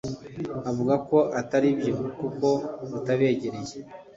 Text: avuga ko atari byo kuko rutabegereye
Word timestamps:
avuga 0.69 0.93
ko 1.09 1.17
atari 1.41 1.69
byo 1.79 1.93
kuko 2.19 2.47
rutabegereye 2.89 3.77